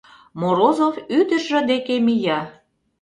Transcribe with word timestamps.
Морозов 0.39 0.95
ӱдыржӧ 1.17 1.59
деке 1.69 1.95
мия. 2.05 2.41